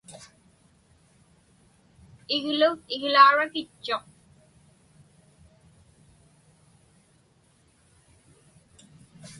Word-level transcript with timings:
Iglu 2.35 2.69
iglaurakitchuq. 2.95 4.05